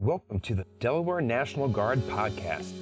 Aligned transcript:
Welcome 0.00 0.40
to 0.40 0.54
the 0.54 0.64
Delaware 0.78 1.20
National 1.20 1.68
Guard 1.68 1.98
podcast. 2.08 2.72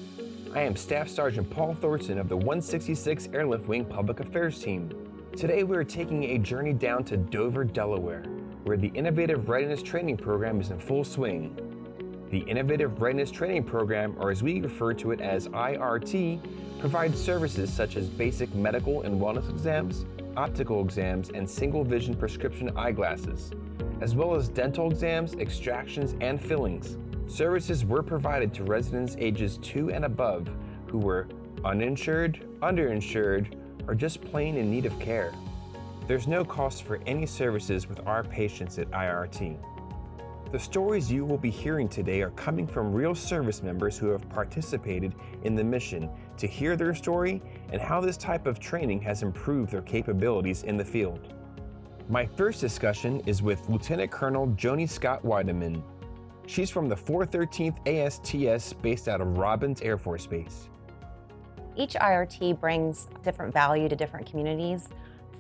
I 0.55 0.61
am 0.61 0.77
Staff 0.77 1.09
Sergeant 1.09 1.51
Paul 1.51 1.75
Thorson 1.81 2.17
of 2.17 2.29
the 2.29 2.37
166 2.37 3.31
Airlift 3.33 3.67
Wing 3.67 3.85
Public 3.85 4.21
Affairs 4.21 4.63
Team. 4.63 4.89
Today 5.37 5.65
we 5.65 5.77
are 5.77 5.83
taking 5.83 6.23
a 6.23 6.39
journey 6.39 6.73
down 6.73 7.03
to 7.07 7.17
Dover, 7.17 7.65
Delaware, 7.65 8.23
where 8.63 8.77
the 8.77 8.93
Innovative 8.95 9.49
Readiness 9.49 9.83
Training 9.83 10.17
Program 10.17 10.61
is 10.61 10.71
in 10.71 10.79
full 10.79 11.03
swing. 11.03 11.59
The 12.31 12.39
Innovative 12.39 13.03
Readiness 13.03 13.33
Training 13.33 13.65
Program, 13.65 14.15
or 14.21 14.31
as 14.31 14.45
we 14.45 14.61
refer 14.61 14.95
to 14.95 15.11
it 15.11 15.21
as 15.21 15.49
IRT, 15.49 16.79
provides 16.79 17.21
services 17.21 17.73
such 17.73 17.97
as 17.97 18.09
basic 18.09 18.55
medical 18.55 19.03
and 19.03 19.21
wellness 19.21 19.51
exams, 19.51 20.07
optical 20.37 20.85
exams, 20.85 21.31
and 21.31 21.51
single 21.51 21.83
vision 21.83 22.15
prescription 22.15 22.71
eyeglasses, 22.77 23.51
as 24.03 24.15
well 24.15 24.37
as 24.37 24.49
dental 24.49 24.89
exams, 24.89 25.35
extractions, 25.35 26.15
and 26.21 26.41
fillings. 26.41 26.97
Services 27.29 27.85
were 27.85 28.03
provided 28.03 28.55
to 28.55 28.65
residents 28.65 29.15
ages 29.19 29.59
2 29.59 29.91
and 29.91 30.07
above 30.07 30.49
who 30.87 30.99
were 30.99 31.29
uninsured, 31.63 32.41
underinsured, 32.63 33.55
or 33.87 33.95
just 33.95 34.23
plain 34.23 34.57
in 34.57 34.71
need 34.71 34.87
of 34.87 34.99
care. 34.99 35.35
There's 36.07 36.27
no 36.27 36.43
cost 36.43 36.85
for 36.85 37.01
any 37.07 37.27
services 37.27 37.87
with 37.87 38.05
our 38.07 38.25
patients 38.25 38.79
at 38.79 38.91
IRT. 38.93 39.59
The 40.51 40.59
stories 40.59 41.13
you 41.13 41.27
will 41.27 41.37
be 41.37 41.51
hearing 41.51 41.87
today 41.87 42.23
are 42.23 42.31
coming 42.31 42.67
from 42.67 42.95
real 42.95 43.15
service 43.15 43.63
members 43.63 43.99
who 43.99 44.07
have 44.09 44.27
participated 44.31 45.15
in 45.45 45.55
the 45.55 45.63
mission 45.63 46.09
to 46.39 46.47
hear 46.47 46.77
their 46.77 46.95
story 46.95 47.43
and 47.71 47.83
how 47.83 48.01
this 48.01 48.17
type 48.17 48.47
of 48.47 48.59
training 48.59 49.03
has 49.03 49.23
improved 49.23 49.71
their 49.71 49.83
capabilities 49.83 50.63
in 50.63 50.79
the 50.79 50.85
field. 50.85 51.35
My 52.09 52.25
first 52.25 52.63
discussion 52.63 53.21
is 53.27 53.43
with 53.43 53.69
Lieutenant 53.69 54.11
Colonel 54.11 54.47
Joni 54.49 54.89
Scott 54.89 55.23
Weideman, 55.23 55.83
She's 56.49 56.71
from 56.71 56.89
the 56.89 56.97
413th 56.97 57.77
ASTS 57.87 58.73
based 58.73 59.07
out 59.07 59.21
of 59.21 59.37
Robins 59.37 59.83
Air 59.83 59.99
Force 59.99 60.27
Base. 60.27 60.71
Each 61.77 61.93
IRT 61.93 62.59
brings 62.59 63.07
different 63.23 63.53
value 63.53 63.87
to 63.87 63.95
different 63.95 64.25
communities. 64.25 64.89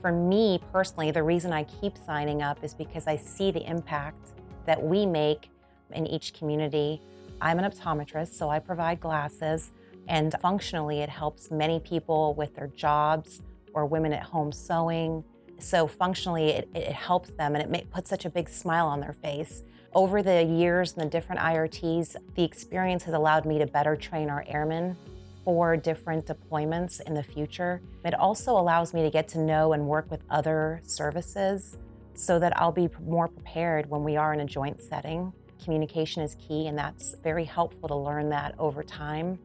For 0.02 0.12
me 0.12 0.60
personally, 0.70 1.10
the 1.10 1.22
reason 1.22 1.50
I 1.50 1.64
keep 1.64 1.96
signing 1.96 2.42
up 2.42 2.62
is 2.62 2.74
because 2.74 3.06
I 3.06 3.16
see 3.16 3.50
the 3.50 3.66
impact 3.66 4.32
that 4.66 4.80
we 4.80 5.06
make 5.06 5.48
in 5.94 6.06
each 6.06 6.34
community. 6.34 7.00
I'm 7.40 7.58
an 7.58 7.64
optometrist, 7.64 8.34
so 8.34 8.50
I 8.50 8.58
provide 8.58 9.00
glasses, 9.00 9.70
and 10.08 10.34
functionally, 10.42 10.98
it 10.98 11.08
helps 11.08 11.50
many 11.50 11.80
people 11.80 12.34
with 12.34 12.54
their 12.54 12.66
jobs 12.66 13.40
or 13.72 13.86
women 13.86 14.12
at 14.12 14.24
home 14.24 14.52
sewing. 14.52 15.24
So, 15.58 15.86
functionally, 15.86 16.50
it, 16.50 16.68
it 16.74 16.92
helps 16.92 17.30
them 17.30 17.54
and 17.54 17.62
it 17.62 17.70
may, 17.70 17.84
puts 17.84 18.08
such 18.08 18.24
a 18.24 18.30
big 18.30 18.48
smile 18.48 18.86
on 18.86 19.00
their 19.00 19.12
face. 19.12 19.62
Over 19.94 20.22
the 20.22 20.44
years 20.44 20.92
and 20.92 21.02
the 21.02 21.10
different 21.10 21.40
IRTs, 21.40 22.16
the 22.34 22.44
experience 22.44 23.02
has 23.04 23.14
allowed 23.14 23.46
me 23.46 23.58
to 23.58 23.66
better 23.66 23.96
train 23.96 24.30
our 24.30 24.44
airmen 24.46 24.96
for 25.44 25.76
different 25.76 26.26
deployments 26.26 27.00
in 27.00 27.14
the 27.14 27.22
future. 27.22 27.80
It 28.04 28.14
also 28.14 28.52
allows 28.52 28.92
me 28.92 29.02
to 29.02 29.10
get 29.10 29.28
to 29.28 29.38
know 29.38 29.72
and 29.72 29.86
work 29.86 30.10
with 30.10 30.20
other 30.28 30.80
services 30.84 31.78
so 32.14 32.38
that 32.38 32.56
I'll 32.60 32.72
be 32.72 32.90
more 33.06 33.28
prepared 33.28 33.88
when 33.88 34.04
we 34.04 34.16
are 34.16 34.34
in 34.34 34.40
a 34.40 34.44
joint 34.44 34.80
setting. 34.82 35.32
Communication 35.64 36.22
is 36.22 36.34
key, 36.34 36.66
and 36.66 36.76
that's 36.76 37.14
very 37.22 37.44
helpful 37.44 37.88
to 37.88 37.96
learn 37.96 38.28
that 38.28 38.54
over 38.58 38.82
time. 38.82 39.38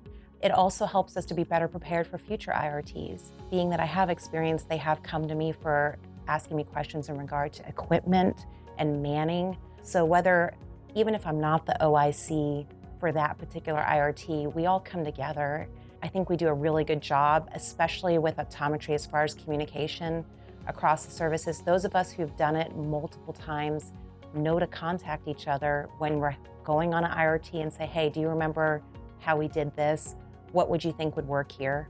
It 0.44 0.52
also 0.52 0.86
helps 0.86 1.16
us 1.16 1.26
to 1.28 1.34
be 1.34 1.46
better 1.46 1.70
prepared 1.70 2.06
for 2.06 2.18
future 2.18 2.52
IRTs. 2.52 3.32
Being 3.50 3.70
that 3.70 3.80
I 3.80 3.86
have 3.86 4.10
experience, 4.10 4.64
they 4.64 4.76
have 4.76 5.02
come 5.02 5.26
to 5.30 5.36
me 5.36 5.54
for 5.54 5.98
asking 6.28 6.58
me 6.58 6.66
questions 6.66 7.08
in 7.08 7.18
regard 7.18 7.54
to 7.54 7.68
equipment 7.68 8.46
and 8.78 9.02
manning. 9.02 9.58
So 9.84 10.04
whether, 10.04 10.54
even 10.96 11.16
if 11.16 11.26
I'm 11.26 11.40
not 11.40 11.66
the 11.66 11.78
OIC 11.80 12.66
for 13.00 13.14
that 13.14 13.38
particular 13.38 13.80
IRT, 13.80 14.54
we 14.54 14.66
all 14.66 14.82
come 14.82 15.06
together. 15.06 15.70
I 16.02 16.10
think 16.10 16.30
we 16.30 16.36
do 16.36 16.50
a 16.50 16.54
really 16.54 16.84
good 16.84 17.02
job, 17.02 17.50
especially 17.56 18.18
with 18.18 18.36
optometry 18.36 18.96
as 18.96 19.06
far 19.06 19.24
as 19.24 19.34
communication 19.34 20.26
across 20.68 21.06
the 21.06 21.12
services. 21.12 21.62
Those 21.62 21.86
of 21.86 21.96
us 21.96 22.12
who've 22.12 22.36
done 22.36 22.58
it 22.58 22.76
multiple 22.76 23.34
times 23.34 23.94
know 24.34 24.60
to 24.60 24.68
contact 24.68 25.30
each 25.30 25.48
other 25.48 25.88
when 26.00 26.20
we're 26.20 26.36
going 26.66 26.94
on 26.94 27.06
an 27.06 27.12
IRT 27.12 27.62
and 27.62 27.72
say, 27.72 27.86
hey, 27.86 28.10
do 28.10 28.20
you 28.20 28.28
remember 28.28 28.82
how 29.20 29.38
we 29.38 29.48
did 29.48 29.74
this? 29.78 30.16
What 30.54 30.70
would 30.70 30.84
you 30.84 30.94
think 30.94 31.16
would 31.16 31.28
work 31.28 31.52
here? 31.52 31.90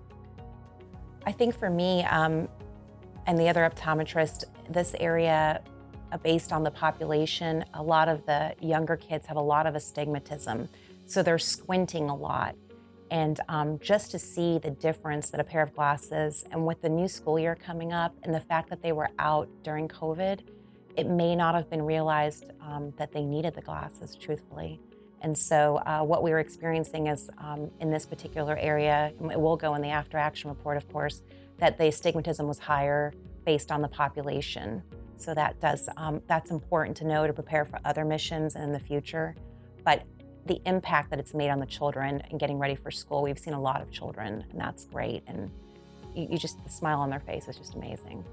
I 1.25 1.31
think 1.31 1.57
for 1.57 1.69
me 1.69 2.03
um, 2.05 2.47
and 3.27 3.37
the 3.37 3.47
other 3.47 3.69
optometrist, 3.69 4.45
this 4.69 4.95
area 4.99 5.61
uh, 6.11 6.17
based 6.17 6.51
on 6.51 6.63
the 6.63 6.71
population, 6.71 7.63
a 7.73 7.83
lot 7.83 8.07
of 8.07 8.25
the 8.25 8.55
younger 8.61 8.95
kids 8.95 9.25
have 9.27 9.37
a 9.37 9.41
lot 9.41 9.67
of 9.67 9.75
astigmatism. 9.75 10.69
So 11.05 11.21
they're 11.21 11.39
squinting 11.39 12.09
a 12.09 12.15
lot. 12.15 12.55
And 13.11 13.39
um, 13.49 13.79
just 13.79 14.11
to 14.11 14.19
see 14.19 14.57
the 14.57 14.71
difference 14.71 15.29
that 15.29 15.39
a 15.39 15.43
pair 15.43 15.61
of 15.61 15.75
glasses, 15.75 16.45
and 16.51 16.65
with 16.65 16.81
the 16.81 16.89
new 16.89 17.07
school 17.07 17.37
year 17.37 17.55
coming 17.55 17.93
up, 17.93 18.15
and 18.23 18.33
the 18.33 18.39
fact 18.39 18.69
that 18.69 18.81
they 18.81 18.91
were 18.91 19.09
out 19.19 19.47
during 19.63 19.87
COVID, 19.87 20.39
it 20.95 21.07
may 21.07 21.35
not 21.35 21.53
have 21.53 21.69
been 21.69 21.81
realized 21.81 22.45
um, 22.61 22.93
that 22.97 23.11
they 23.11 23.23
needed 23.23 23.55
the 23.55 23.61
glasses, 23.61 24.15
truthfully. 24.15 24.79
And 25.23 25.37
so, 25.37 25.77
uh, 25.85 26.01
what 26.01 26.21
we 26.21 26.31
were 26.31 26.39
experiencing 26.39 27.07
is 27.07 27.29
um, 27.37 27.71
in 27.79 27.89
this 27.89 28.05
particular 28.05 28.57
area, 28.57 29.13
it 29.31 29.39
will 29.39 29.55
go 29.55 29.73
in 29.75 29.81
the 29.81 29.87
after 29.87 30.17
action 30.17 30.49
report, 30.49 30.75
of 30.75 30.87
course, 30.91 31.21
that 31.59 31.77
the 31.77 31.87
astigmatism 31.87 32.45
was 32.45 32.59
higher 32.59 33.13
based 33.45 33.71
on 33.71 33.81
the 33.81 33.87
population. 33.87 34.83
So 35.15 35.33
that 35.33 35.59
does 35.61 35.87
um, 35.95 36.21
that's 36.27 36.51
important 36.51 36.97
to 36.97 37.05
know 37.05 37.25
to 37.25 37.31
prepare 37.31 37.63
for 37.63 37.79
other 37.85 38.03
missions 38.03 38.57
in 38.57 38.73
the 38.73 38.79
future. 38.79 39.35
But 39.85 40.03
the 40.45 40.61
impact 40.65 41.09
that 41.11 41.19
it's 41.19 41.33
made 41.33 41.49
on 41.49 41.59
the 41.59 41.65
children 41.65 42.21
and 42.29 42.37
getting 42.37 42.59
ready 42.59 42.75
for 42.75 42.91
school, 42.91 43.21
we've 43.21 43.39
seen 43.39 43.53
a 43.53 43.61
lot 43.61 43.81
of 43.81 43.89
children, 43.91 44.43
and 44.51 44.59
that's 44.59 44.83
great. 44.83 45.23
And 45.27 45.49
you, 46.13 46.27
you 46.31 46.37
just 46.37 46.61
the 46.65 46.69
smile 46.69 46.99
on 46.99 47.09
their 47.09 47.21
face 47.21 47.47
is 47.47 47.57
just 47.57 47.75
amazing. 47.75 48.25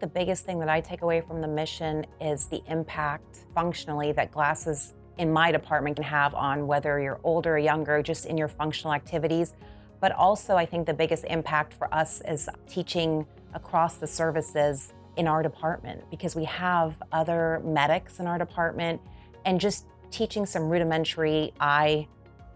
The 0.00 0.06
biggest 0.06 0.44
thing 0.44 0.58
that 0.60 0.68
I 0.68 0.82
take 0.82 1.00
away 1.00 1.22
from 1.22 1.40
the 1.40 1.48
mission 1.48 2.04
is 2.20 2.46
the 2.46 2.62
impact 2.68 3.46
functionally 3.54 4.12
that 4.12 4.30
glasses 4.30 4.94
in 5.18 5.32
my 5.32 5.52
department 5.52 5.96
can 5.96 6.04
have 6.04 6.34
on 6.34 6.66
whether 6.66 7.00
you're 7.00 7.20
older 7.24 7.54
or 7.54 7.58
younger, 7.58 8.02
just 8.02 8.26
in 8.26 8.38
your 8.38 8.48
functional 8.48 8.94
activities. 8.94 9.54
But 10.00 10.12
also, 10.12 10.56
I 10.56 10.64
think 10.64 10.86
the 10.86 10.94
biggest 10.94 11.24
impact 11.24 11.74
for 11.74 11.92
us 11.92 12.22
is 12.26 12.48
teaching 12.68 13.26
across 13.52 13.96
the 13.96 14.06
services 14.06 14.92
in 15.16 15.26
our 15.26 15.42
department 15.42 16.04
because 16.10 16.36
we 16.36 16.44
have 16.44 16.96
other 17.10 17.60
medics 17.64 18.20
in 18.20 18.26
our 18.26 18.38
department 18.38 19.00
and 19.44 19.60
just 19.60 19.86
teaching 20.10 20.46
some 20.46 20.68
rudimentary 20.68 21.52
eye 21.58 22.06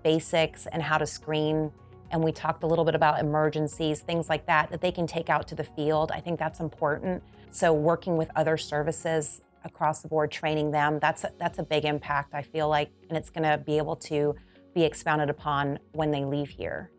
basics 0.05 0.67
and 0.67 0.81
how 0.83 0.99
to 0.99 1.07
screen. 1.07 1.73
And 2.13 2.23
we 2.23 2.31
talked 2.31 2.63
a 2.63 2.67
little 2.67 2.85
bit 2.85 2.95
about 2.95 3.19
emergencies 3.19 4.01
things 4.01 4.29
like 4.29 4.47
that 4.47 4.71
that 4.71 4.81
they 4.81 4.93
can 4.93 5.07
take 5.07 5.29
out 5.29 5.49
to 5.49 5.55
the 5.57 5.65
field. 5.65 6.13
I 6.13 6.21
think 6.21 6.39
that's 6.39 6.61
important. 6.61 7.23
So 7.51 7.73
working 7.73 8.17
with 8.17 8.31
other 8.37 8.57
services 8.57 9.41
across 9.65 10.01
the 10.01 10.09
board 10.09 10.31
training 10.31 10.71
them 10.71 10.99
that's 11.01 11.25
a, 11.25 11.33
that's 11.39 11.59
a 11.59 11.63
big 11.63 11.85
impact 11.85 12.35
i 12.35 12.43
feel 12.43 12.69
like 12.69 12.91
and 13.09 13.17
it's 13.17 13.31
going 13.31 13.43
to 13.43 13.59
be 13.65 13.79
able 13.79 13.97
to 13.97 14.35
be 14.75 14.85
expounded 14.85 15.29
upon 15.29 15.79
when 15.93 16.11
they 16.11 16.25
leave 16.25 16.49
here 16.49 16.91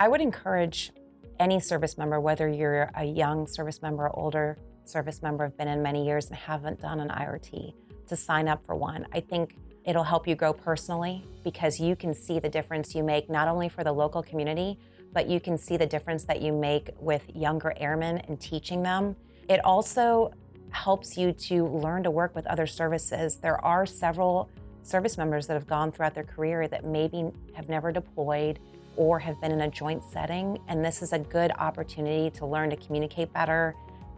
i 0.00 0.08
would 0.08 0.20
encourage 0.20 0.92
any 1.38 1.60
service 1.60 1.96
member, 1.98 2.20
whether 2.20 2.48
you're 2.48 2.90
a 2.94 3.04
young 3.04 3.46
service 3.46 3.82
member 3.82 4.04
or 4.04 4.18
older 4.18 4.58
service 4.84 5.22
member, 5.22 5.44
have 5.44 5.56
been 5.56 5.68
in 5.68 5.82
many 5.82 6.04
years 6.04 6.26
and 6.26 6.36
haven't 6.36 6.80
done 6.80 7.00
an 7.00 7.08
IRT, 7.08 7.74
to 8.06 8.16
sign 8.16 8.48
up 8.48 8.64
for 8.64 8.74
one. 8.74 9.06
I 9.12 9.20
think 9.20 9.56
it'll 9.84 10.04
help 10.04 10.26
you 10.26 10.34
grow 10.34 10.52
personally 10.52 11.24
because 11.44 11.78
you 11.78 11.96
can 11.96 12.14
see 12.14 12.38
the 12.38 12.48
difference 12.48 12.94
you 12.94 13.02
make 13.02 13.30
not 13.30 13.48
only 13.48 13.68
for 13.68 13.84
the 13.84 13.92
local 13.92 14.22
community, 14.22 14.78
but 15.12 15.26
you 15.28 15.40
can 15.40 15.56
see 15.56 15.76
the 15.76 15.86
difference 15.86 16.24
that 16.24 16.42
you 16.42 16.52
make 16.52 16.90
with 16.98 17.22
younger 17.34 17.74
airmen 17.76 18.18
and 18.28 18.40
teaching 18.40 18.82
them. 18.82 19.16
It 19.48 19.64
also 19.64 20.32
helps 20.70 21.16
you 21.16 21.32
to 21.32 21.66
learn 21.66 22.02
to 22.02 22.10
work 22.10 22.34
with 22.34 22.46
other 22.46 22.66
services. 22.66 23.36
There 23.36 23.62
are 23.64 23.86
several 23.86 24.50
service 24.82 25.18
members 25.18 25.46
that 25.46 25.54
have 25.54 25.66
gone 25.66 25.92
throughout 25.92 26.14
their 26.14 26.24
career 26.24 26.66
that 26.68 26.84
maybe 26.84 27.30
have 27.54 27.68
never 27.68 27.92
deployed, 27.92 28.58
or 28.96 29.18
have 29.20 29.40
been 29.40 29.52
in 29.52 29.60
a 29.60 29.70
joint 29.70 30.02
setting. 30.02 30.58
And 30.66 30.84
this 30.84 31.02
is 31.02 31.12
a 31.12 31.18
good 31.18 31.52
opportunity 31.52 32.30
to 32.36 32.46
learn 32.46 32.68
to 32.70 32.76
communicate 32.76 33.32
better 33.32 33.74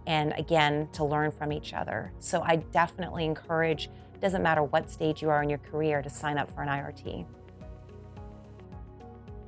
and 0.07 0.33
again, 0.39 0.89
to 0.93 1.05
learn 1.05 1.31
from 1.31 1.53
each 1.53 1.75
other. 1.75 2.11
So 2.19 2.41
I 2.43 2.57
definitely 2.57 3.27
encourage, 3.27 3.91
doesn't 4.21 4.43
matter 4.43 4.63
what 4.63 4.91
stage 4.91 5.21
you 5.21 5.29
are 5.29 5.43
in 5.43 5.51
your 5.51 5.59
career, 5.59 6.01
to 6.01 6.09
sign 6.09 6.39
up 6.39 6.51
for 6.55 6.63
an 6.63 6.69
IRT. 6.69 7.27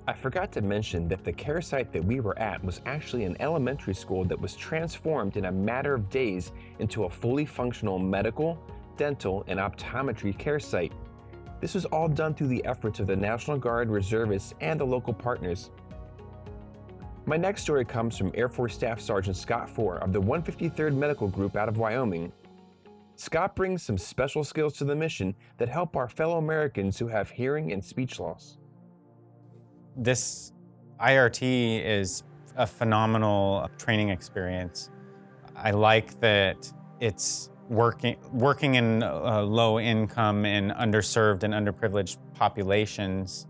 I 0.08 0.12
forgot 0.14 0.50
to 0.52 0.62
mention 0.62 1.06
that 1.08 1.22
the 1.22 1.32
care 1.32 1.60
site 1.60 1.92
that 1.92 2.04
we 2.04 2.18
were 2.18 2.36
at 2.36 2.62
was 2.64 2.80
actually 2.86 3.22
an 3.22 3.36
elementary 3.38 3.94
school 3.94 4.24
that 4.24 4.40
was 4.40 4.56
transformed 4.56 5.36
in 5.36 5.44
a 5.44 5.52
matter 5.52 5.94
of 5.94 6.10
days 6.10 6.50
into 6.80 7.04
a 7.04 7.10
fully 7.10 7.46
functional 7.46 8.00
medical, 8.00 8.58
dental, 8.96 9.44
and 9.46 9.60
optometry 9.60 10.36
care 10.36 10.58
site. 10.58 10.92
This 11.60 11.74
was 11.74 11.84
all 11.84 12.08
done 12.08 12.34
through 12.34 12.48
the 12.48 12.64
efforts 12.64 12.98
of 12.98 13.06
the 13.06 13.14
National 13.14 13.56
Guard 13.56 13.90
reservists 13.90 14.54
and 14.60 14.80
the 14.80 14.84
local 14.84 15.14
partners. 15.14 15.70
My 17.24 17.36
next 17.36 17.62
story 17.62 17.84
comes 17.84 18.18
from 18.18 18.32
Air 18.34 18.48
Force 18.48 18.74
Staff 18.74 19.00
Sergeant 19.00 19.36
Scott 19.36 19.70
Four 19.70 19.98
of 19.98 20.12
the 20.12 20.20
153rd 20.20 20.96
Medical 20.96 21.28
Group 21.28 21.54
out 21.54 21.68
of 21.68 21.78
Wyoming. 21.78 22.32
Scott 23.14 23.54
brings 23.54 23.84
some 23.84 23.98
special 23.98 24.42
skills 24.42 24.72
to 24.78 24.84
the 24.84 24.96
mission 24.96 25.36
that 25.58 25.68
help 25.68 25.94
our 25.94 26.08
fellow 26.08 26.38
Americans 26.38 26.98
who 26.98 27.06
have 27.06 27.30
hearing 27.30 27.70
and 27.70 27.84
speech 27.84 28.18
loss. 28.18 28.58
This 29.96 30.52
IRT 31.00 31.84
is 31.84 32.22
a 32.56 32.66
phenomenal 32.66 33.68
training 33.78 34.08
experience. 34.08 34.90
I 35.54 35.72
like 35.72 36.18
that 36.20 36.72
it's 37.00 37.50
working 37.68 38.16
working 38.32 38.74
in 38.74 39.02
uh, 39.02 39.42
low 39.42 39.78
income 39.78 40.44
and 40.44 40.72
underserved 40.72 41.42
and 41.42 41.54
underprivileged 41.54 42.18
populations 42.34 43.46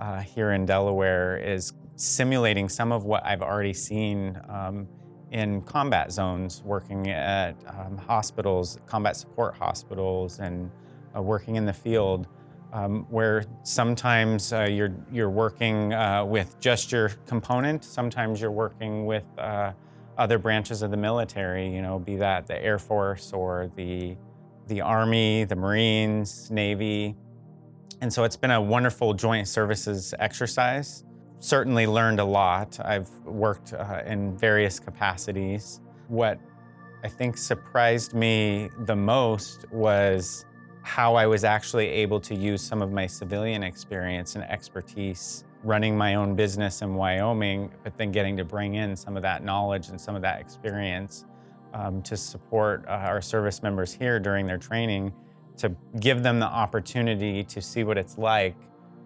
uh, 0.00 0.20
here 0.20 0.52
in 0.52 0.64
Delaware 0.64 1.36
is 1.36 1.72
simulating 1.96 2.68
some 2.68 2.92
of 2.92 3.04
what 3.04 3.24
I've 3.24 3.42
already 3.42 3.74
seen 3.74 4.40
um, 4.48 4.88
in 5.30 5.62
combat 5.62 6.10
zones, 6.10 6.62
working 6.64 7.10
at 7.10 7.54
um, 7.66 7.96
hospitals, 7.96 8.78
combat 8.86 9.16
support 9.16 9.54
hospitals, 9.54 10.38
and 10.38 10.70
uh, 11.14 11.22
working 11.22 11.56
in 11.56 11.66
the 11.66 11.72
field, 11.72 12.26
um, 12.72 13.06
where 13.10 13.44
sometimes 13.62 14.52
uh, 14.52 14.62
you're 14.62 14.94
you're 15.10 15.30
working 15.30 15.92
uh, 15.92 16.24
with 16.24 16.58
just 16.60 16.92
your 16.92 17.10
component, 17.26 17.84
sometimes 17.84 18.40
you're 18.40 18.50
working 18.50 19.06
with 19.06 19.24
uh, 19.38 19.72
other 20.18 20.38
branches 20.38 20.82
of 20.82 20.90
the 20.90 20.96
military. 20.96 21.68
You 21.68 21.82
know, 21.82 21.98
be 21.98 22.16
that 22.16 22.46
the 22.46 22.62
Air 22.62 22.78
Force 22.78 23.32
or 23.32 23.70
the 23.76 24.16
the 24.66 24.80
Army, 24.80 25.44
the 25.44 25.56
Marines, 25.56 26.50
Navy, 26.50 27.16
and 28.00 28.12
so 28.12 28.24
it's 28.24 28.36
been 28.36 28.52
a 28.52 28.60
wonderful 28.60 29.14
joint 29.14 29.48
services 29.48 30.14
exercise 30.18 31.04
certainly 31.40 31.86
learned 31.86 32.20
a 32.20 32.24
lot. 32.24 32.78
I've 32.84 33.10
worked 33.24 33.72
uh, 33.72 34.02
in 34.06 34.36
various 34.36 34.78
capacities. 34.78 35.80
What 36.08 36.38
I 37.02 37.08
think 37.08 37.36
surprised 37.36 38.14
me 38.14 38.68
the 38.80 38.96
most 38.96 39.64
was 39.72 40.44
how 40.82 41.14
I 41.14 41.26
was 41.26 41.44
actually 41.44 41.88
able 41.88 42.20
to 42.20 42.34
use 42.34 42.62
some 42.62 42.82
of 42.82 42.92
my 42.92 43.06
civilian 43.06 43.62
experience 43.62 44.34
and 44.34 44.44
expertise 44.44 45.44
running 45.62 45.96
my 45.96 46.14
own 46.14 46.34
business 46.34 46.80
in 46.82 46.94
Wyoming, 46.94 47.70
but 47.84 47.96
then 47.98 48.10
getting 48.12 48.36
to 48.38 48.44
bring 48.44 48.74
in 48.74 48.96
some 48.96 49.16
of 49.16 49.22
that 49.22 49.44
knowledge 49.44 49.88
and 49.88 50.00
some 50.00 50.16
of 50.16 50.22
that 50.22 50.40
experience 50.40 51.26
um, 51.74 52.02
to 52.02 52.16
support 52.16 52.84
uh, 52.86 52.92
our 52.92 53.20
service 53.20 53.62
members 53.62 53.92
here 53.92 54.18
during 54.18 54.46
their 54.46 54.58
training, 54.58 55.12
to 55.58 55.74
give 56.00 56.22
them 56.22 56.38
the 56.38 56.46
opportunity 56.46 57.44
to 57.44 57.60
see 57.60 57.84
what 57.84 57.98
it's 57.98 58.16
like 58.16 58.56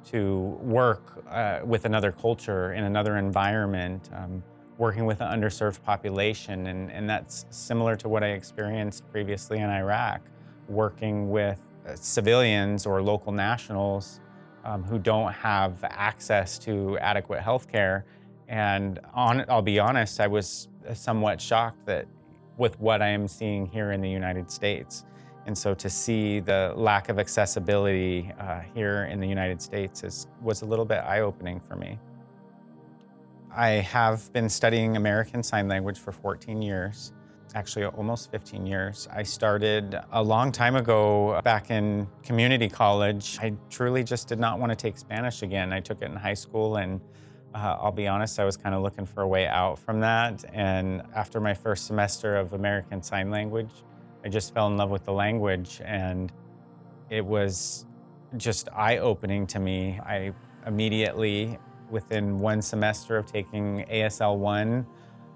to 0.05 0.59
work 0.61 1.25
uh, 1.29 1.61
with 1.65 1.87
another 1.87 2.13
culture 2.13 2.73
in 2.73 2.85
another 2.85 3.17
environment, 3.17 4.11
um, 4.15 4.43
working 4.79 5.07
with 5.07 5.21
an 5.21 5.41
underserved 5.41 5.83
population. 5.83 6.67
And, 6.67 6.91
and 6.91 7.09
that's 7.09 7.47
similar 7.51 7.97
to 7.97 8.09
what 8.09 8.23
I 8.23 8.29
experienced 8.29 9.11
previously 9.11 9.59
in 9.59 9.71
Iraq, 9.71 10.21
working 10.69 11.31
with 11.31 11.61
civilians 11.95 12.87
or 12.87 13.03
local 13.03 13.33
nationals 13.33 14.21
um, 14.65 14.83
who 14.83 14.99
don't 14.99 15.33
have 15.33 15.83
access 15.85 16.59
to 16.61 16.99
adequate 16.99 17.41
health 17.41 17.71
care. 17.71 18.05
And 18.49 19.01
on, 19.13 19.45
I'll 19.49 19.63
be 19.63 19.79
honest, 19.79 20.21
I 20.21 20.27
was 20.27 20.69
somewhat 20.93 21.41
shocked 21.41 21.87
that 21.87 22.07
with 22.57 22.79
what 22.81 23.03
I 23.03 23.09
am 23.09 23.27
seeing 23.29 23.67
here 23.67 23.93
in 23.93 24.01
the 24.01 24.11
United 24.11 24.51
States. 24.51 25.05
And 25.47 25.57
so 25.57 25.75
to 25.75 25.91
see 25.91 26.41
the 26.41 26.73
lack 26.77 27.09
of 27.09 27.19
accessibility 27.19 28.33
uh, 28.39 28.61
here 28.75 29.05
in 29.05 29.21
the 29.21 29.27
United 29.27 29.61
States 29.61 30.03
is, 30.03 30.27
was 30.41 30.63
a 30.63 30.65
little 30.65 30.85
bit 30.85 30.99
eye 30.99 31.21
opening 31.21 31.61
for 31.61 31.77
me. 31.77 31.99
I 33.55 33.69
have 33.69 34.33
been 34.33 34.49
studying 34.49 34.97
American 34.97 35.43
Sign 35.43 35.69
Language 35.69 35.99
for 35.99 36.13
14 36.13 36.63
years, 36.63 37.13
actually 37.55 37.85
almost 37.85 38.31
15 38.31 38.67
years. 38.67 39.09
I 39.13 39.23
started 39.23 39.99
a 40.13 40.23
long 40.23 40.51
time 40.51 40.77
ago 40.77 41.41
back 41.45 41.71
in 41.71 42.09
community 42.23 42.69
college. 42.69 43.39
I 43.41 43.55
truly 43.71 44.03
just 44.03 44.29
did 44.29 44.41
not 44.41 44.59
want 44.59 44.71
to 44.71 44.77
take 44.77 44.99
Spanish 44.99 45.43
again. 45.43 45.73
I 45.73 45.81
took 45.81 46.03
it 46.03 46.07
in 46.07 46.17
high 46.17 46.35
school 46.35 46.77
and 46.77 47.01
uh, 47.55 47.77
I'll 47.81 47.93
be 47.93 48.09
honest, 48.09 48.41
I 48.41 48.45
was 48.45 48.57
kind 48.57 48.75
of 48.75 48.83
looking 48.83 49.07
for 49.07 49.23
a 49.23 49.29
way 49.29 49.47
out 49.47 49.79
from 49.79 50.01
that. 50.01 50.45
And 50.53 51.03
after 51.15 51.41
my 51.41 51.55
first 51.55 51.87
semester 51.87 52.37
of 52.37 52.53
American 52.53 53.01
Sign 53.01 53.31
Language, 53.31 53.71
I 54.25 54.29
just 54.29 54.53
fell 54.53 54.67
in 54.67 54.77
love 54.77 54.91
with 54.91 55.05
the 55.05 55.13
language 55.13 55.81
and 55.85 56.33
it 57.11 57.25
was 57.25 57.87
just 58.37 58.69
eye 58.75 58.99
opening 58.99 59.47
to 59.49 59.61
me. 59.61 60.01
I 60.05 60.33
immediately, 60.67 61.59
within 61.91 62.41
one 62.41 62.61
semester 62.61 63.17
of 63.17 63.27
taking 63.27 63.85
ASL 63.85 64.37
1, 64.39 64.85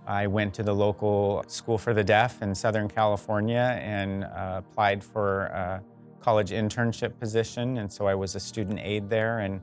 I 0.08 0.26
went 0.26 0.54
to 0.54 0.62
the 0.62 0.74
local 0.74 1.44
school 1.48 1.76
for 1.76 1.92
the 1.92 2.02
deaf 2.02 2.40
in 2.40 2.54
Southern 2.54 2.88
California 2.88 3.78
and 3.82 4.24
uh, 4.24 4.62
applied 4.64 5.04
for 5.04 5.44
a 5.44 5.82
college 6.20 6.50
internship 6.50 7.18
position. 7.20 7.76
And 7.76 7.92
so 7.92 8.06
I 8.06 8.14
was 8.14 8.34
a 8.34 8.40
student 8.40 8.80
aide 8.80 9.10
there. 9.10 9.40
And 9.40 9.60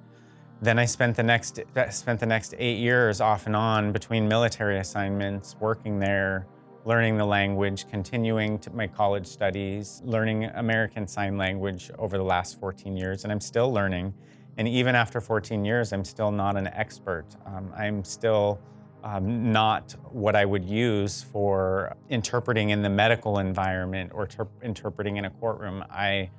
then 0.62 0.78
I 0.78 0.86
spent 0.86 1.16
the 1.16 1.24
next 1.24 1.60
spent 1.90 2.20
the 2.20 2.28
next 2.28 2.54
eight 2.60 2.78
years 2.78 3.22
off 3.22 3.48
and 3.48 3.56
on 3.56 3.92
between 3.92 4.28
military 4.28 4.78
assignments, 4.78 5.56
working 5.60 5.98
there, 5.98 6.46
learning 6.86 7.18
the 7.18 7.26
language, 7.26 7.90
continuing 7.90 8.62
my 8.72 8.86
college 8.86 9.26
studies, 9.26 10.04
learning 10.06 10.46
American 10.46 11.08
Sign 11.08 11.38
Language 11.38 11.90
over 11.98 12.18
the 12.18 12.24
last 12.24 12.60
14 12.60 12.96
years, 12.96 13.24
and 13.24 13.34
I'm 13.34 13.42
still 13.42 13.74
learning. 13.74 14.14
And 14.58 14.68
even 14.68 14.94
after 14.94 15.20
14 15.20 15.66
years, 15.66 15.92
I'm 15.92 16.06
still 16.06 16.32
not 16.32 16.56
an 16.56 16.68
expert. 16.68 17.26
Um, 17.48 17.74
I'm 17.76 18.04
still 18.06 18.62
um, 19.06 19.52
not 19.52 19.96
what 20.12 20.36
I 20.36 20.46
would 20.46 20.66
use 20.66 21.22
for 21.22 21.96
interpreting 22.10 22.72
in 22.72 22.82
the 22.82 22.90
medical 22.90 23.38
environment 23.38 24.12
or 24.16 24.26
ter- 24.26 24.48
interpreting 24.64 25.18
in 25.18 25.26
a 25.26 25.30
courtroom. 25.30 25.84
I 25.92 26.32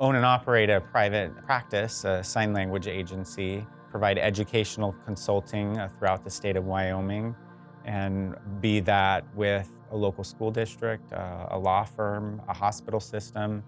own 0.00 0.16
and 0.16 0.24
operate 0.24 0.70
a 0.70 0.80
private 0.80 1.36
practice, 1.44 2.04
a 2.04 2.24
sign 2.24 2.54
language 2.54 2.88
agency, 2.88 3.66
provide 3.90 4.16
educational 4.16 4.94
consulting 5.04 5.76
uh, 5.78 5.90
throughout 5.98 6.24
the 6.24 6.30
state 6.30 6.56
of 6.56 6.64
Wyoming, 6.64 7.36
and 7.84 8.34
be 8.62 8.80
that 8.80 9.24
with 9.34 9.70
a 9.92 9.96
local 9.96 10.24
school 10.24 10.50
district, 10.50 11.12
uh, 11.12 11.48
a 11.50 11.58
law 11.58 11.84
firm, 11.84 12.40
a 12.48 12.54
hospital 12.54 12.98
system. 12.98 13.62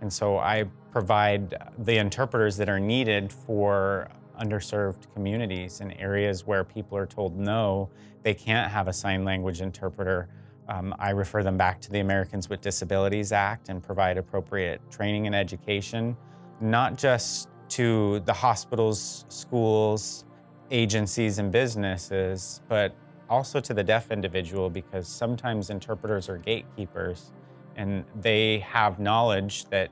And 0.00 0.10
so 0.10 0.38
I 0.38 0.64
provide 0.90 1.54
the 1.76 1.98
interpreters 1.98 2.56
that 2.56 2.70
are 2.70 2.80
needed 2.80 3.30
for 3.30 4.08
underserved 4.40 5.12
communities 5.14 5.80
and 5.80 5.94
areas 5.98 6.46
where 6.46 6.64
people 6.64 6.96
are 6.96 7.06
told 7.06 7.38
no, 7.38 7.90
they 8.22 8.34
can't 8.34 8.70
have 8.70 8.88
a 8.88 8.92
sign 8.92 9.24
language 9.24 9.60
interpreter. 9.60 10.28
Um, 10.68 10.94
I 10.98 11.10
refer 11.10 11.42
them 11.42 11.56
back 11.56 11.80
to 11.82 11.90
the 11.90 12.00
Americans 12.00 12.48
with 12.48 12.60
Disabilities 12.60 13.32
Act 13.32 13.68
and 13.68 13.82
provide 13.82 14.18
appropriate 14.18 14.80
training 14.90 15.26
and 15.26 15.34
education, 15.34 16.16
not 16.60 16.96
just 16.96 17.48
to 17.70 18.20
the 18.20 18.32
hospitals, 18.32 19.24
schools, 19.28 20.24
agencies, 20.70 21.38
and 21.38 21.50
businesses, 21.50 22.60
but 22.68 22.94
also 23.28 23.60
to 23.60 23.74
the 23.74 23.82
deaf 23.82 24.10
individual 24.10 24.68
because 24.70 25.06
sometimes 25.06 25.70
interpreters 25.70 26.28
are 26.28 26.38
gatekeepers 26.38 27.32
and 27.76 28.04
they 28.20 28.58
have 28.58 28.98
knowledge 28.98 29.64
that 29.66 29.88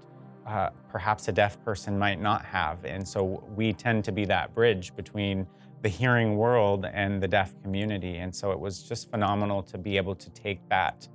uh, 0.48 0.70
perhaps 0.88 1.28
a 1.28 1.32
deaf 1.32 1.62
person 1.62 1.98
might 1.98 2.20
not 2.20 2.42
have. 2.42 2.82
And 2.86 3.06
so 3.06 3.44
we 3.54 3.74
tend 3.74 4.02
to 4.06 4.12
be 4.12 4.24
that 4.24 4.54
bridge 4.54 4.96
between 4.96 5.46
the 5.82 5.90
hearing 5.90 6.36
world 6.36 6.86
and 6.90 7.22
the 7.22 7.28
deaf 7.28 7.52
community. 7.62 8.16
And 8.16 8.34
so 8.34 8.50
it 8.52 8.58
was 8.58 8.82
just 8.82 9.10
phenomenal 9.10 9.62
to 9.64 9.76
be 9.76 9.98
able 9.98 10.14
to 10.14 10.30
take 10.30 10.66
that 10.70 11.06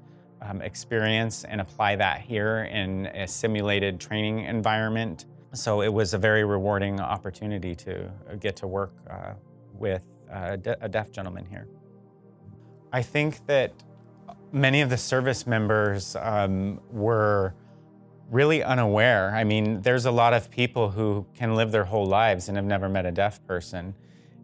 um, 0.42 0.62
experience 0.62 1.46
and 1.46 1.60
apply 1.60 1.96
that 1.96 2.22
here 2.22 2.70
in 2.72 3.08
a 3.08 3.28
simulated 3.28 4.00
training 4.00 4.46
environment. 4.46 5.26
So 5.54 5.82
it 5.82 5.92
was 5.92 6.14
a 6.14 6.20
very 6.20 6.44
rewarding 6.44 7.00
opportunity 7.00 7.74
to 7.76 8.12
get 8.40 8.56
to 8.58 8.68
work 8.68 8.94
uh, 9.10 9.34
with 9.74 10.04
a, 10.30 10.58
de- 10.58 10.78
a 10.80 10.88
deaf 10.88 11.12
gentleman 11.12 11.46
here. 11.46 11.68
I 12.92 13.02
think 13.02 13.46
that 13.48 13.74
many 14.52 14.82
of 14.82 14.92
the 14.92 14.98
service 14.98 15.48
members 15.48 16.16
um, 16.18 16.80
were 16.92 17.56
really 18.34 18.64
unaware. 18.64 19.30
I 19.30 19.44
mean, 19.44 19.82
there's 19.84 20.06
a 20.06 20.12
lot 20.12 20.34
of 20.34 20.50
people 20.50 20.90
who 20.90 21.24
can 21.36 21.54
live 21.56 21.72
their 21.72 21.84
whole 21.84 22.08
lives 22.08 22.48
and 22.48 22.58
have 22.58 22.66
never 22.66 22.90
met 22.90 23.06
a 23.06 23.12
deaf 23.12 23.46
person. 23.46 23.94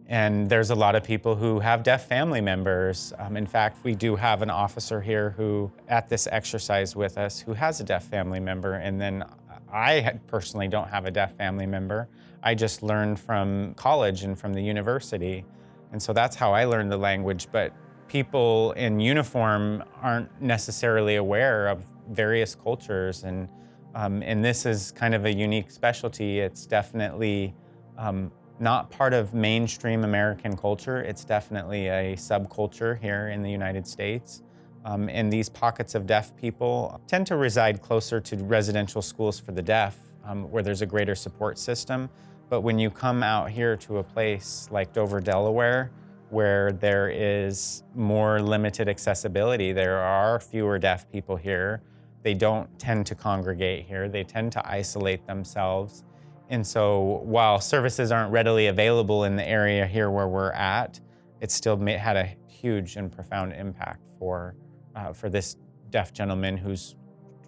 And 0.06 0.48
there's 0.48 0.70
a 0.70 0.76
lot 0.76 0.94
of 0.94 1.02
people 1.02 1.34
who 1.34 1.58
have 1.58 1.82
deaf 1.82 2.06
family 2.06 2.40
members. 2.40 3.12
Um, 3.18 3.36
in 3.36 3.46
fact, 3.46 3.82
we 3.84 3.96
do 3.96 4.14
have 4.14 4.42
an 4.42 4.50
officer 4.50 5.00
here 5.00 5.30
who, 5.30 5.72
at 5.88 6.08
this 6.08 6.28
exercise 6.30 6.94
with 6.94 7.18
us, 7.18 7.40
who 7.40 7.52
has 7.52 7.80
a 7.80 7.84
deaf 7.84 8.04
family 8.04 8.38
member. 8.40 8.74
And 8.74 9.00
then 9.00 9.24
I 9.72 10.18
personally 10.28 10.68
don't 10.68 10.88
have 10.88 11.04
a 11.04 11.10
deaf 11.10 11.36
family 11.36 11.66
member. 11.66 12.08
I 12.44 12.54
just 12.54 12.84
learned 12.84 13.18
from 13.18 13.74
college 13.74 14.22
and 14.22 14.38
from 14.38 14.52
the 14.52 14.62
university. 14.62 15.44
And 15.92 16.00
so 16.00 16.12
that's 16.12 16.36
how 16.36 16.52
I 16.52 16.64
learned 16.64 16.92
the 16.92 16.96
language. 16.96 17.48
But 17.50 17.72
people 18.06 18.72
in 18.72 19.00
uniform 19.00 19.82
aren't 20.00 20.40
necessarily 20.40 21.16
aware 21.16 21.68
of 21.68 21.84
various 22.08 22.54
cultures 22.54 23.24
and 23.24 23.48
um, 23.94 24.22
and 24.22 24.44
this 24.44 24.66
is 24.66 24.92
kind 24.92 25.14
of 25.14 25.24
a 25.24 25.32
unique 25.32 25.70
specialty. 25.70 26.40
It's 26.40 26.66
definitely 26.66 27.54
um, 27.98 28.30
not 28.58 28.90
part 28.90 29.12
of 29.12 29.34
mainstream 29.34 30.04
American 30.04 30.56
culture. 30.56 31.00
It's 31.02 31.24
definitely 31.24 31.88
a 31.88 32.14
subculture 32.16 33.00
here 33.00 33.28
in 33.28 33.42
the 33.42 33.50
United 33.50 33.86
States. 33.86 34.42
Um, 34.84 35.08
and 35.08 35.32
these 35.32 35.48
pockets 35.48 35.94
of 35.94 36.06
deaf 36.06 36.34
people 36.36 37.00
tend 37.06 37.26
to 37.26 37.36
reside 37.36 37.82
closer 37.82 38.20
to 38.20 38.36
residential 38.36 39.02
schools 39.02 39.38
for 39.38 39.52
the 39.52 39.62
deaf, 39.62 39.98
um, 40.24 40.50
where 40.50 40.62
there's 40.62 40.82
a 40.82 40.86
greater 40.86 41.14
support 41.14 41.58
system. 41.58 42.08
But 42.48 42.62
when 42.62 42.78
you 42.78 42.90
come 42.90 43.22
out 43.22 43.50
here 43.50 43.76
to 43.76 43.98
a 43.98 44.02
place 44.02 44.68
like 44.70 44.92
Dover, 44.92 45.20
Delaware, 45.20 45.90
where 46.30 46.72
there 46.72 47.10
is 47.10 47.82
more 47.94 48.40
limited 48.40 48.88
accessibility, 48.88 49.72
there 49.72 49.98
are 49.98 50.40
fewer 50.40 50.78
deaf 50.78 51.10
people 51.10 51.36
here. 51.36 51.82
They 52.22 52.34
don't 52.34 52.78
tend 52.78 53.06
to 53.06 53.14
congregate 53.14 53.86
here, 53.86 54.08
they 54.08 54.24
tend 54.24 54.52
to 54.52 54.68
isolate 54.68 55.26
themselves. 55.26 56.04
And 56.48 56.66
so 56.66 57.20
while 57.24 57.60
services 57.60 58.10
aren't 58.10 58.32
readily 58.32 58.66
available 58.66 59.24
in 59.24 59.36
the 59.36 59.48
area 59.48 59.86
here 59.86 60.10
where 60.10 60.26
we're 60.26 60.52
at, 60.52 61.00
it 61.40 61.50
still 61.50 61.76
had 61.86 62.16
a 62.16 62.28
huge 62.48 62.96
and 62.96 63.10
profound 63.10 63.52
impact 63.52 64.00
for, 64.18 64.54
uh, 64.94 65.12
for 65.12 65.28
this 65.28 65.56
deaf 65.90 66.12
gentleman 66.12 66.56
who's 66.56 66.96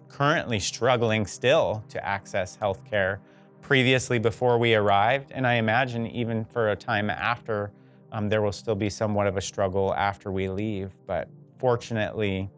currently 0.07 0.59
struggling 0.59 1.25
still 1.25 1.83
to 1.89 2.03
access 2.05 2.55
health 2.55 2.85
care 2.85 3.19
previously 3.61 4.19
before 4.19 4.57
we 4.57 4.75
arrived. 4.75 5.31
And 5.31 5.45
I 5.45 5.55
imagine 5.55 6.07
even 6.07 6.45
for 6.45 6.71
a 6.71 6.75
time 6.75 7.09
after, 7.09 7.71
um, 8.11 8.29
there 8.29 8.41
will 8.41 8.51
still 8.51 8.75
be 8.75 8.89
somewhat 8.89 9.27
of 9.27 9.37
a 9.37 9.41
struggle 9.41 9.93
after 9.95 10.31
we 10.31 10.47
leave. 10.49 10.91
But 11.07 11.27
fortunately, 11.57 12.49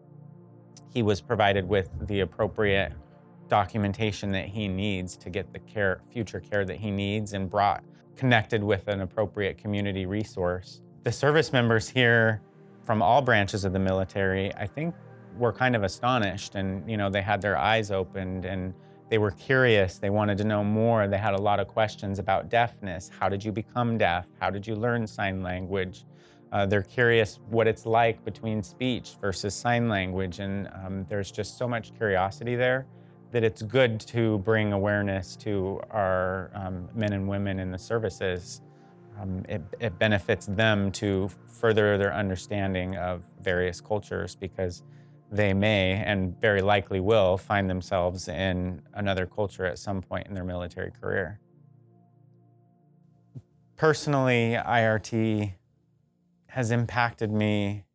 he 0.96 1.04
was 1.04 1.20
provided 1.20 1.68
with 1.68 1.90
the 2.08 2.22
appropriate 2.22 2.94
documentation 3.50 4.32
that 4.32 4.46
he 4.46 4.68
needs 4.70 5.18
to 5.18 5.30
get 5.30 5.52
the 5.52 5.60
care, 5.60 6.02
future 6.10 6.40
care 6.40 6.64
that 6.64 6.78
he 6.78 6.90
needs, 6.90 7.34
and 7.34 7.50
brought 7.50 7.84
connected 8.16 8.64
with 8.64 8.88
an 8.88 9.02
appropriate 9.02 9.58
community 9.58 10.06
resource. 10.06 10.82
The 11.04 11.12
service 11.12 11.52
members 11.52 11.90
here 11.90 12.42
from 12.86 13.02
all 13.02 13.22
branches 13.22 13.66
of 13.66 13.74
the 13.74 13.80
military, 13.80 14.56
I 14.56 14.66
think, 14.66 14.96
were 15.38 15.52
kind 15.52 15.76
of 15.76 15.84
astonished, 15.84 16.56
and 16.56 16.90
you 16.90 16.96
know, 16.96 17.10
they 17.10 17.22
had 17.22 17.42
their 17.42 17.58
eyes 17.58 17.92
opened 17.92 18.46
and 18.46 18.74
they 19.10 19.18
were 19.18 19.32
curious. 19.32 19.98
They 19.98 20.10
wanted 20.10 20.38
to 20.38 20.46
know 20.46 20.64
more. 20.64 21.10
They 21.10 21.18
had 21.18 21.34
a 21.34 21.42
lot 21.42 21.60
of 21.60 21.68
questions 21.68 22.20
about 22.20 22.50
deafness. 22.50 23.12
How 23.20 23.28
did 23.28 23.44
you 23.44 23.52
become 23.52 23.98
deaf? 23.98 24.28
How 24.40 24.50
did 24.50 24.66
you 24.66 24.76
learn 24.76 25.06
sign 25.06 25.44
language? 25.44 26.06
Uh, 26.56 26.66
they're 26.66 26.82
curious 26.82 27.38
what 27.50 27.68
it's 27.68 27.86
like 27.86 28.24
between 28.24 28.64
speech 28.64 29.18
versus 29.20 29.54
sign 29.54 29.90
language, 29.90 30.40
and 30.40 30.70
um, 30.86 31.06
there's 31.10 31.30
just 31.30 31.58
so 31.58 31.68
much 31.68 31.94
curiosity 31.98 32.56
there 32.56 32.88
that 33.32 33.44
it's 33.44 33.62
good 33.62 34.00
to 34.00 34.38
bring 34.38 34.72
awareness 34.72 35.36
to 35.36 35.82
our 35.92 36.50
um, 36.56 36.88
men 36.96 37.12
and 37.12 37.28
women 37.28 37.60
in 37.60 37.72
the 37.72 37.78
services. 37.78 38.62
Um, 39.20 39.44
it, 39.50 39.62
it, 39.82 40.00
benefits 40.00 40.46
them 40.46 40.94
to 40.94 41.30
further 41.46 41.98
their 41.98 42.14
understanding 42.14 42.96
of 42.96 43.24
various 43.42 43.82
cultures 43.82 44.34
because 44.34 44.82
they 45.30 45.54
may 45.54 46.04
and 46.06 46.40
very 46.40 46.62
likely 46.62 47.02
will 47.02 47.38
find 47.38 47.70
themselves 47.70 48.30
in 48.30 48.82
another 48.94 49.26
culture 49.26 49.66
at 49.66 49.78
some 49.78 50.02
point 50.02 50.28
in 50.28 50.34
their 50.34 50.46
military 50.46 50.92
career. 50.92 51.42
Personally, 53.76 54.58
IRT 54.66 55.52
has 56.48 56.72
impacted 56.72 57.32
me 57.32 57.86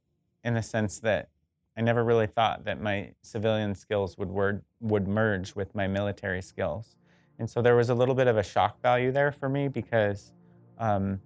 in 0.45 0.55
the 0.55 0.63
sense 0.63 0.99
that 1.01 1.29
I 1.77 1.83
never 1.83 2.05
really 2.05 2.27
thought 2.27 2.65
that 2.65 2.81
my 2.81 3.13
civilian 3.23 3.75
skills 3.75 4.19
would 4.19 4.29
word, 4.29 4.63
would 4.81 5.09
merge 5.09 5.55
with 5.55 5.75
my 5.75 5.87
military 5.87 6.43
skills. 6.43 6.97
And 7.39 7.49
so 7.49 7.63
there 7.63 7.77
was 7.77 7.89
a 7.89 7.95
little 7.95 8.15
bit 8.15 8.27
of 8.27 8.37
a 8.37 8.43
shock 8.43 8.81
value 8.83 9.13
there 9.13 9.33
for 9.33 9.49
me 9.49 9.69
because 9.69 10.33
um, 10.79 11.21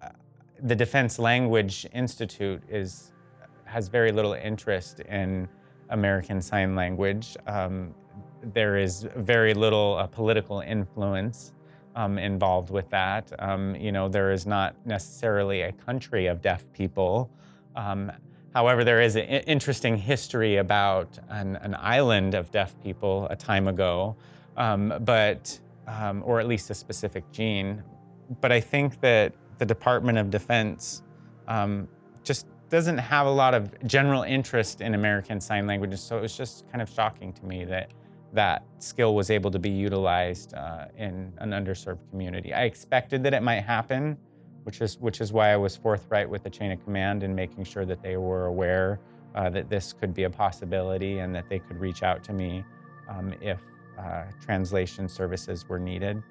uh, 0.00 0.08
the 0.62 0.74
Defense 0.74 1.18
Language 1.18 1.86
Institute 1.92 2.62
is, 2.70 3.12
has 3.64 3.88
very 3.88 4.12
little 4.12 4.32
interest 4.32 5.00
in 5.00 5.48
American 5.90 6.40
Sign 6.40 6.74
Language. 6.74 7.36
Um, 7.46 7.94
there 8.42 8.78
is 8.78 9.06
very 9.16 9.52
little 9.52 9.96
uh, 9.98 10.06
political 10.06 10.60
influence 10.60 11.52
um, 11.96 12.18
involved 12.18 12.70
with 12.70 12.88
that. 12.90 13.32
Um, 13.38 13.74
you 13.76 13.92
know, 13.92 14.08
there 14.08 14.32
is 14.32 14.46
not 14.46 14.74
necessarily 14.84 15.62
a 15.62 15.72
country 15.72 16.26
of 16.26 16.40
deaf 16.40 16.64
people. 16.72 17.30
Um, 17.76 18.12
However, 18.54 18.82
there 18.82 19.00
is 19.00 19.16
an 19.16 19.22
interesting 19.22 19.96
history 19.96 20.56
about 20.56 21.18
an, 21.28 21.56
an, 21.56 21.76
island 21.76 22.34
of 22.34 22.50
deaf 22.50 22.74
people 22.82 23.28
a 23.30 23.36
time 23.36 23.68
ago, 23.68 24.16
um, 24.56 24.92
but 25.02 25.56
um, 25.86 26.22
or 26.26 26.40
at 26.40 26.48
least 26.48 26.68
a 26.70 26.74
specific 26.74 27.30
gene. 27.30 27.82
But 28.40 28.50
I 28.50 28.60
think 28.60 29.00
that 29.00 29.34
the 29.58 29.66
Department 29.66 30.18
of 30.18 30.30
Defense 30.30 31.02
um, 31.46 31.86
just 32.24 32.46
doesn't 32.70 32.98
have 32.98 33.26
a 33.26 33.30
lot 33.30 33.54
of 33.54 33.72
general 33.86 34.22
interest 34.24 34.80
in 34.80 34.94
American 34.94 35.40
Sign 35.40 35.66
Language, 35.68 35.96
so 35.96 36.18
it 36.18 36.20
was 36.20 36.36
just 36.36 36.68
kind 36.70 36.82
of 36.82 36.90
shocking 36.90 37.32
to 37.34 37.44
me 37.44 37.64
that 37.66 37.90
that 38.32 38.64
skill 38.78 39.14
was 39.14 39.30
able 39.30 39.50
to 39.50 39.58
be 39.58 39.70
utilized 39.70 40.54
uh, 40.54 40.86
in 40.96 41.32
an 41.38 41.50
underserved 41.50 42.08
community. 42.10 42.54
I 42.54 42.62
expected 42.62 43.22
that 43.24 43.34
it 43.34 43.42
might 43.42 43.60
happen 43.60 44.16
which 44.64 44.80
is 44.80 44.98
which 44.98 45.20
is 45.20 45.32
why 45.32 45.52
I 45.52 45.56
was 45.56 45.76
forthright 45.76 46.28
with 46.28 46.42
the 46.42 46.50
chain 46.50 46.70
of 46.70 46.82
command 46.84 47.22
and 47.22 47.34
making 47.34 47.64
sure 47.64 47.84
that 47.86 48.02
they 48.02 48.16
were 48.16 48.46
aware 48.46 49.00
uh, 49.34 49.48
that 49.50 49.68
this 49.68 49.92
could 49.92 50.12
be 50.12 50.24
a 50.24 50.30
possibility 50.30 51.18
and 51.18 51.34
that 51.34 51.48
they 51.48 51.58
could 51.58 51.78
reach 51.78 52.02
out 52.02 52.22
to 52.24 52.32
me 52.32 52.64
um, 53.08 53.34
if 53.40 53.60
uh, 53.98 54.24
translation 54.44 55.08
services 55.08 55.68
were 55.68 55.78
needed. 55.78 56.22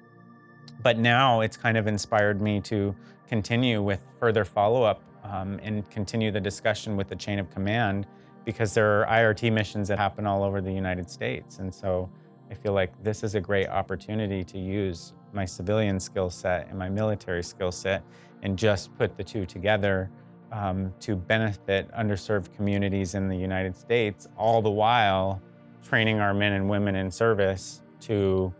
But 0.82 0.98
now 0.98 1.40
it's 1.40 1.56
kind 1.56 1.76
of 1.76 1.86
inspired 1.86 2.40
me 2.40 2.60
to 2.62 2.94
continue 3.28 3.82
with 3.82 4.00
further 4.18 4.44
follow 4.44 4.82
up 4.82 5.02
um, 5.24 5.60
and 5.62 5.88
continue 5.90 6.30
the 6.30 6.40
discussion 6.40 6.96
with 6.96 7.08
the 7.08 7.16
chain 7.16 7.38
of 7.38 7.50
command 7.50 8.06
because 8.44 8.74
there 8.74 9.02
are 9.02 9.06
IRT 9.06 9.52
missions 9.52 9.88
that 9.88 9.98
happen 9.98 10.26
all 10.26 10.42
over 10.42 10.60
the 10.60 10.72
United 10.72 11.10
States. 11.10 11.58
And 11.58 11.74
so 11.74 12.10
I 12.50 12.54
feel 12.54 12.72
like 12.72 12.92
this 13.02 13.22
is 13.22 13.34
a 13.34 13.40
great 13.40 13.68
opportunity 13.68 14.42
to 14.44 14.58
use 14.58 15.14
my 15.32 15.44
civilian 15.44 16.00
skill 16.00 16.30
set 16.30 16.68
and 16.68 16.78
my 16.78 16.88
military 16.88 17.42
skill 17.42 17.70
set 17.70 18.02
and 18.42 18.58
just 18.58 18.96
put 18.96 19.16
the 19.16 19.22
two 19.22 19.46
together 19.46 20.10
um, 20.52 20.92
to 21.00 21.14
benefit 21.14 21.90
underserved 21.92 22.54
communities 22.56 23.14
in 23.14 23.28
the 23.28 23.36
United 23.36 23.76
States, 23.76 24.26
all 24.36 24.60
the 24.60 24.70
while 24.70 25.40
training 25.82 26.18
our 26.18 26.34
men 26.34 26.52
and 26.52 26.68
women 26.68 26.96
in 26.96 27.10
service 27.10 27.82
to 28.00 28.52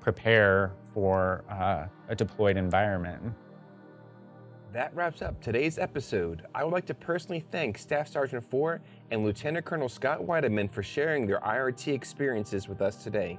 prepare 0.00 0.72
for 0.92 1.44
uh, 1.50 1.86
a 2.08 2.14
deployed 2.14 2.56
environment. 2.56 3.22
That 4.72 4.94
wraps 4.94 5.22
up 5.22 5.40
today's 5.40 5.78
episode. 5.78 6.44
I 6.54 6.64
would 6.64 6.72
like 6.72 6.86
to 6.86 6.94
personally 6.94 7.44
thank 7.50 7.78
Staff 7.78 8.08
Sergeant 8.08 8.44
4 8.50 8.82
and 9.10 9.24
Lieutenant 9.24 9.64
Colonel 9.64 9.88
Scott 9.88 10.20
Weideman 10.20 10.70
for 10.70 10.82
sharing 10.82 11.26
their 11.26 11.40
IRT 11.40 11.92
experiences 11.92 12.68
with 12.68 12.82
us 12.82 13.02
today. 13.02 13.38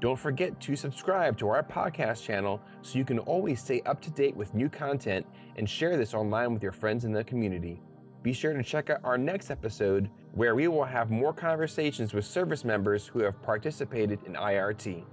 Don't 0.00 0.18
forget 0.18 0.60
to 0.60 0.76
subscribe 0.76 1.36
to 1.38 1.48
our 1.48 1.62
podcast 1.62 2.22
channel 2.22 2.60
so 2.82 2.98
you 2.98 3.04
can 3.04 3.18
always 3.18 3.60
stay 3.60 3.80
up 3.84 4.00
to 4.02 4.10
date 4.10 4.36
with 4.36 4.54
new 4.54 4.68
content 4.68 5.26
and 5.56 5.68
share 5.68 5.96
this 5.96 6.14
online 6.14 6.54
with 6.54 6.62
your 6.62 6.72
friends 6.72 7.04
in 7.04 7.12
the 7.12 7.24
community. 7.24 7.80
Be 8.22 8.32
sure 8.32 8.52
to 8.52 8.62
check 8.62 8.90
out 8.90 9.00
our 9.02 9.18
next 9.18 9.50
episode 9.50 10.08
where 10.32 10.54
we 10.54 10.68
will 10.68 10.84
have 10.84 11.10
more 11.10 11.32
conversations 11.32 12.14
with 12.14 12.24
service 12.24 12.64
members 12.64 13.06
who 13.06 13.20
have 13.20 13.42
participated 13.42 14.20
in 14.24 14.34
IRT. 14.34 15.04